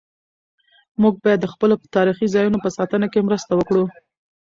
[1.01, 3.83] موږ باید د خپلو تاریخي ځایونو په ساتنه کې مرسته وکړو.